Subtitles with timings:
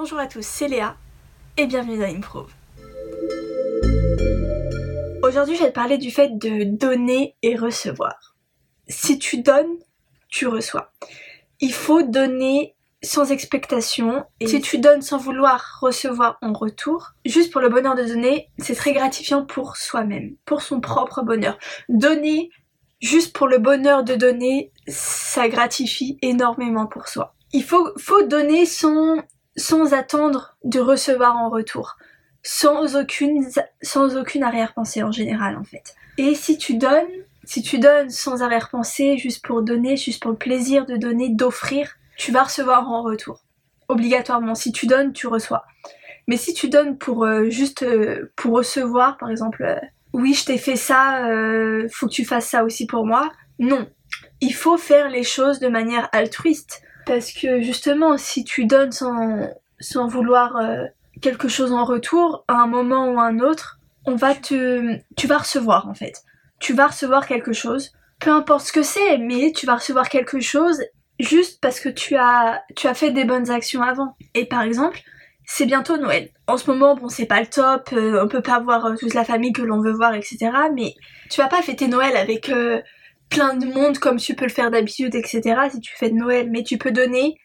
[0.00, 0.96] Bonjour à tous, c'est Léa
[1.56, 2.52] et bienvenue dans Improve.
[5.24, 8.36] Aujourd'hui, je vais te parler du fait de donner et recevoir.
[8.86, 9.76] Si tu donnes,
[10.28, 10.92] tu reçois.
[11.58, 17.50] Il faut donner sans expectation et si tu donnes sans vouloir recevoir en retour, juste
[17.52, 21.58] pour le bonheur de donner, c'est très gratifiant pour soi-même, pour son propre bonheur.
[21.88, 22.50] Donner
[23.00, 27.34] juste pour le bonheur de donner, ça gratifie énormément pour soi.
[27.52, 29.16] Il faut, faut donner sans,
[29.58, 31.96] sans attendre de recevoir en retour.
[32.42, 33.46] Sans aucune,
[33.82, 35.94] sans aucune arrière-pensée en général en fait.
[36.16, 37.06] Et si tu donnes,
[37.44, 41.96] si tu donnes sans arrière-pensée, juste pour donner, juste pour le plaisir de donner, d'offrir,
[42.16, 43.40] tu vas recevoir en retour.
[43.88, 44.54] Obligatoirement.
[44.54, 45.64] Si tu donnes, tu reçois.
[46.26, 49.80] Mais si tu donnes pour euh, juste euh, pour recevoir, par exemple, euh,
[50.12, 51.22] oui, je t'ai fait ça,
[51.92, 53.30] faut que tu fasses ça aussi pour moi.
[53.58, 53.88] Non.
[54.40, 56.82] Il faut faire les choses de manière altruiste.
[57.08, 60.84] Parce que justement, si tu donnes sans, vouloir euh,
[61.22, 65.26] quelque chose en retour, à un moment ou à un autre, on va te, tu
[65.26, 66.22] vas recevoir en fait.
[66.60, 70.40] Tu vas recevoir quelque chose, peu importe ce que c'est, mais tu vas recevoir quelque
[70.40, 70.82] chose
[71.18, 74.14] juste parce que tu as, tu as fait des bonnes actions avant.
[74.34, 75.00] Et par exemple,
[75.46, 76.28] c'est bientôt Noël.
[76.46, 79.14] En ce moment, bon, c'est pas le top, euh, on peut pas voir euh, toute
[79.14, 80.50] la famille que l'on veut voir, etc.
[80.74, 80.94] Mais
[81.30, 82.50] tu vas pas fêter Noël avec
[83.30, 85.68] plein de monde comme tu peux le faire d'habitude, etc.
[85.70, 87.38] si tu fais de Noël, mais tu peux donner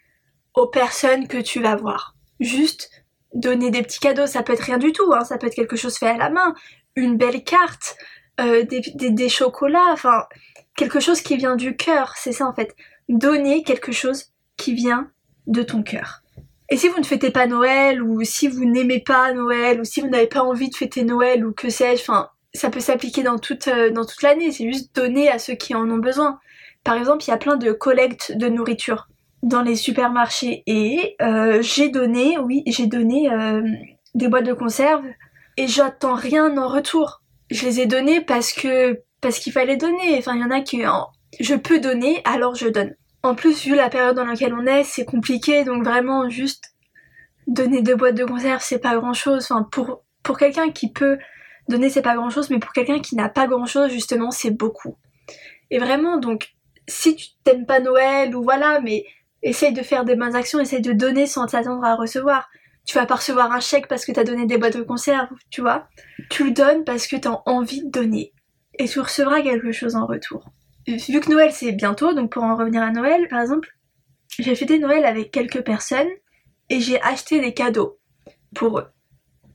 [0.53, 2.15] aux personnes que tu vas voir.
[2.39, 2.89] Juste
[3.33, 5.23] donner des petits cadeaux, ça peut être rien du tout, hein.
[5.23, 6.53] ça peut être quelque chose fait à la main,
[6.95, 7.95] une belle carte,
[8.39, 10.25] euh, des, des, chocolats, enfin
[10.75, 12.75] quelque chose qui vient du cœur, c'est ça en fait.
[13.09, 15.11] Donner quelque chose qui vient
[15.47, 16.21] de ton cœur.
[16.69, 20.01] Et si vous ne fêtez pas Noël, ou si vous n'aimez pas Noël, ou si
[20.01, 23.39] vous n'avez pas envie de fêter Noël, ou que sais-je, enfin, ça peut s'appliquer dans
[23.39, 26.39] toute, euh, dans toute l'année, c'est juste donner à ceux qui en ont besoin.
[26.83, 29.07] Par exemple, il y a plein de collectes de nourriture
[29.41, 33.61] dans les supermarchés et euh, j'ai donné, oui, j'ai donné euh,
[34.15, 35.03] des boîtes de conserve
[35.57, 37.21] et j'attends rien en retour.
[37.49, 40.17] Je les ai données parce que parce qu'il fallait donner.
[40.17, 40.83] Enfin, il y en a qui
[41.39, 42.93] je peux donner, alors je donne.
[43.23, 46.75] En plus, vu la période dans laquelle on est, c'est compliqué, donc vraiment juste
[47.47, 49.47] donner deux boîtes de conserve, c'est pas grand chose.
[49.49, 51.17] Enfin, pour pour quelqu'un qui peut
[51.67, 54.51] donner c'est pas grand chose, mais pour quelqu'un qui n'a pas grand chose, justement, c'est
[54.51, 54.97] beaucoup.
[55.69, 56.53] Et vraiment, donc,
[56.87, 59.05] si tu t'aimes pas Noël ou voilà, mais
[59.41, 62.49] essaye de faire des bonnes actions, essaye de donner sans t'attendre à recevoir.
[62.85, 65.61] Tu vas pas recevoir un chèque parce que t'as donné des boîtes de conserve, tu
[65.61, 65.87] vois.
[66.29, 68.33] Tu le donnes parce que t'as envie de donner.
[68.77, 70.49] Et tu recevras quelque chose en retour.
[70.87, 73.69] Vu que Noël c'est bientôt, donc pour en revenir à Noël, par exemple,
[74.37, 76.09] j'ai fêté Noël avec quelques personnes
[76.69, 77.99] et j'ai acheté des cadeaux
[78.53, 78.87] pour eux.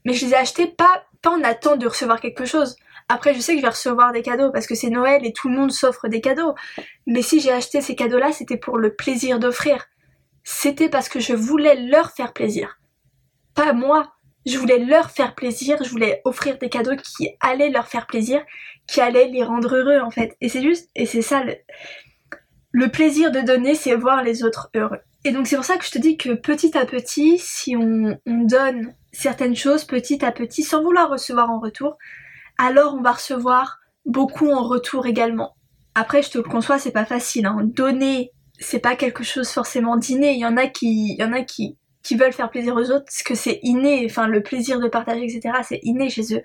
[0.05, 2.75] Mais je les ai achetés pas pas en attente de recevoir quelque chose.
[3.07, 5.49] Après, je sais que je vais recevoir des cadeaux parce que c'est Noël et tout
[5.49, 6.53] le monde s'offre des cadeaux.
[7.07, 9.85] Mais si j'ai acheté ces cadeaux-là, c'était pour le plaisir d'offrir.
[10.43, 12.79] C'était parce que je voulais leur faire plaisir.
[13.55, 14.13] Pas moi.
[14.45, 18.41] Je voulais leur faire plaisir, je voulais offrir des cadeaux qui allaient leur faire plaisir,
[18.87, 20.37] qui allaient les rendre heureux en fait.
[20.39, 21.55] Et c'est juste, et c'est ça le,
[22.71, 24.99] le plaisir de donner, c'est voir les autres heureux.
[25.25, 28.17] Et donc c'est pour ça que je te dis que petit à petit, si on,
[28.25, 31.97] donne certaines choses petit à petit sans vouloir recevoir en retour,
[32.57, 35.55] alors on va recevoir beaucoup en retour également.
[35.95, 37.45] Après, je te le conçois, c'est pas facile.
[37.45, 37.57] Hein.
[37.63, 40.33] Donner, c'est pas quelque chose forcément d'inné.
[40.33, 42.91] Il y en a qui, il y en a qui, qui veulent faire plaisir aux
[42.91, 44.05] autres, parce que c'est inné.
[44.05, 45.57] Enfin, le plaisir de partager, etc.
[45.67, 46.41] C'est inné chez eux.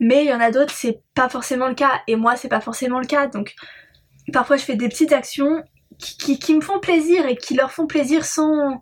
[0.00, 2.00] Mais il y en a d'autres, c'est pas forcément le cas.
[2.06, 3.26] Et moi, c'est pas forcément le cas.
[3.26, 3.54] Donc,
[4.32, 5.62] parfois, je fais des petites actions
[5.98, 8.80] qui, me font plaisir et qui leur font plaisir sans,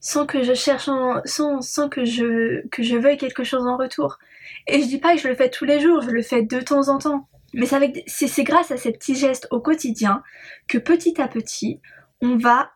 [0.00, 0.88] sans que je cherche
[1.24, 4.18] sans, sans que je que je veuille quelque chose en retour.
[4.66, 6.60] Et je dis pas que je le fais tous les jours, je le fais de
[6.60, 7.28] temps en temps.
[7.54, 7.66] Mais
[8.06, 10.22] c'est grâce à ces petits gestes au quotidien
[10.68, 11.80] que petit à petit,
[12.20, 12.70] on va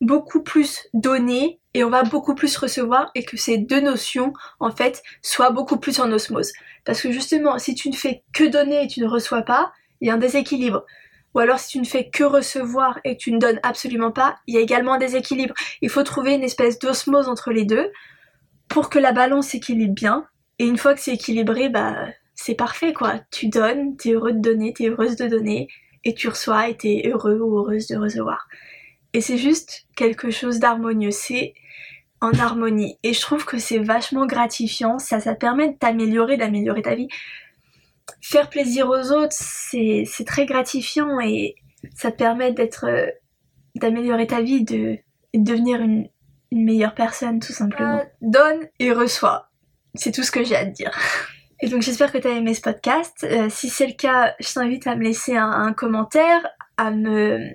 [0.00, 4.70] beaucoup plus donner et on va beaucoup plus recevoir et que ces deux notions, en
[4.70, 6.52] fait, soient beaucoup plus en osmose.
[6.84, 10.08] Parce que justement, si tu ne fais que donner et tu ne reçois pas, il
[10.08, 10.84] y a un déséquilibre.
[11.34, 14.54] Ou alors si tu ne fais que recevoir et tu ne donnes absolument pas, il
[14.54, 15.54] y a également un déséquilibre.
[15.80, 17.90] Il faut trouver une espèce d'osmose entre les deux
[18.68, 20.26] pour que la balance s'équilibre bien.
[20.58, 23.20] Et une fois que c'est équilibré, bah c'est parfait quoi.
[23.30, 25.68] Tu donnes, t'es heureux de donner, t'es heureuse de donner,
[26.04, 28.48] et tu reçois et t'es heureux ou heureuse de recevoir.
[29.14, 31.54] Et c'est juste quelque chose d'harmonieux, c'est
[32.20, 32.98] en harmonie.
[33.02, 36.94] Et je trouve que c'est vachement gratifiant, ça, ça te permet de t'améliorer, d'améliorer ta
[36.94, 37.08] vie
[38.20, 41.56] faire plaisir aux autres, c'est très gratifiant et
[41.94, 43.06] ça te permet d'être euh,
[43.74, 44.98] d'améliorer ta vie, de,
[45.34, 46.08] devenir une,
[46.54, 48.00] meilleure personne tout simplement.
[48.00, 49.48] Euh, donne et reçois.
[49.94, 50.90] C'est tout ce que j'ai à te dire.
[51.64, 53.24] Et donc j'espère que tu as aimé ce podcast.
[53.24, 56.44] Euh, si c'est le cas, je t'invite à me laisser un, commentaire,
[56.76, 57.52] à me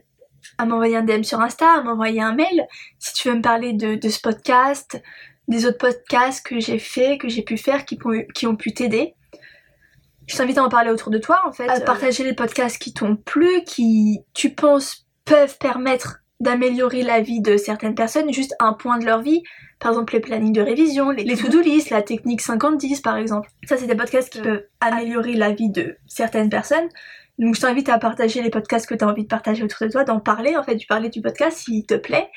[0.57, 2.65] à m'envoyer un DM sur Insta, à m'envoyer un mail
[2.99, 4.99] si tu veux me parler de, de ce podcast,
[5.47, 7.99] des autres podcasts que j'ai fait, que j'ai pu faire, qui,
[8.33, 9.13] qui ont pu t'aider.
[10.27, 12.93] Je t'invite à en parler autour de toi en fait, à partager les podcasts qui
[12.93, 18.73] t'ont plu, qui tu penses peuvent permettre d'améliorer la vie de certaines personnes, juste un
[18.73, 19.41] point de leur vie.
[19.79, 23.49] Par exemple, les plannings de révision, les, to-do list, la technique 50-10 par exemple.
[23.67, 26.89] Ça, c'est des podcasts qui peuvent améliorer la vie de certaines personnes.
[27.39, 29.91] Donc, je t'invite à partager les podcasts que tu as envie de partager autour de
[29.91, 32.29] toi, d'en parler, en fait, du parler du podcast s'il te plaît.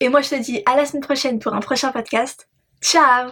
[0.00, 2.48] Et moi, je te dis à la semaine prochaine pour un prochain podcast.
[2.80, 3.30] Ciao